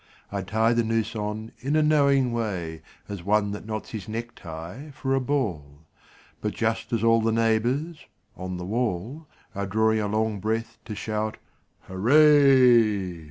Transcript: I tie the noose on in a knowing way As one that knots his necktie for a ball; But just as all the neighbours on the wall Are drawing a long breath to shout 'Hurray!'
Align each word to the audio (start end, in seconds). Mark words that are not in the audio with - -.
I 0.31 0.41
tie 0.41 0.73
the 0.73 0.83
noose 0.83 1.15
on 1.15 1.51
in 1.59 1.75
a 1.75 1.83
knowing 1.83 2.31
way 2.31 2.81
As 3.07 3.21
one 3.21 3.51
that 3.51 3.67
knots 3.67 3.91
his 3.91 4.09
necktie 4.09 4.89
for 4.89 5.13
a 5.13 5.19
ball; 5.21 5.85
But 6.41 6.55
just 6.55 6.91
as 6.91 7.03
all 7.03 7.21
the 7.21 7.31
neighbours 7.31 8.07
on 8.35 8.57
the 8.57 8.65
wall 8.65 9.27
Are 9.53 9.67
drawing 9.67 9.99
a 9.99 10.07
long 10.07 10.39
breath 10.39 10.79
to 10.85 10.95
shout 10.95 11.37
'Hurray!' 11.81 13.19